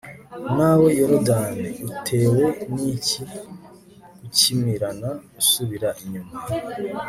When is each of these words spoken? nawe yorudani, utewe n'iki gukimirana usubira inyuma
nawe 0.57 0.87
yorudani, 0.99 1.69
utewe 1.89 2.45
n'iki 2.73 3.21
gukimirana 4.19 5.09
usubira 5.41 5.89
inyuma 6.03 6.35